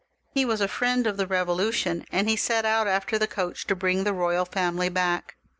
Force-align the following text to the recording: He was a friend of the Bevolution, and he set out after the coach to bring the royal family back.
He 0.33 0.45
was 0.45 0.61
a 0.61 0.67
friend 0.67 1.05
of 1.05 1.17
the 1.17 1.27
Bevolution, 1.27 2.07
and 2.11 2.27
he 2.27 2.35
set 2.35 2.65
out 2.65 2.87
after 2.87 3.19
the 3.19 3.27
coach 3.27 3.67
to 3.67 3.75
bring 3.75 4.03
the 4.03 4.13
royal 4.13 4.45
family 4.45 4.89
back. 4.89 5.35